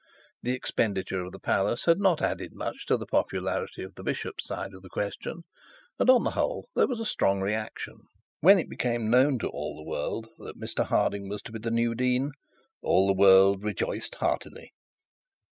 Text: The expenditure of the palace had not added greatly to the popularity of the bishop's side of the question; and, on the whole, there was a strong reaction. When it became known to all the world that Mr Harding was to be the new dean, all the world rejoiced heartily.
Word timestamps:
The 0.41 0.55
expenditure 0.55 1.23
of 1.23 1.31
the 1.31 1.37
palace 1.39 1.85
had 1.85 1.99
not 1.99 2.23
added 2.23 2.53
greatly 2.55 2.79
to 2.87 2.97
the 2.97 3.05
popularity 3.05 3.83
of 3.83 3.93
the 3.93 4.03
bishop's 4.03 4.47
side 4.47 4.73
of 4.73 4.81
the 4.81 4.89
question; 4.89 5.43
and, 5.99 6.09
on 6.09 6.23
the 6.23 6.31
whole, 6.31 6.65
there 6.75 6.87
was 6.87 6.99
a 6.99 7.05
strong 7.05 7.39
reaction. 7.39 7.99
When 8.39 8.57
it 8.57 8.67
became 8.67 9.11
known 9.11 9.37
to 9.37 9.47
all 9.49 9.75
the 9.77 9.87
world 9.87 10.27
that 10.39 10.59
Mr 10.59 10.83
Harding 10.87 11.29
was 11.29 11.43
to 11.43 11.51
be 11.51 11.59
the 11.59 11.69
new 11.69 11.93
dean, 11.93 12.31
all 12.81 13.05
the 13.05 13.13
world 13.13 13.61
rejoiced 13.63 14.15
heartily. 14.15 14.71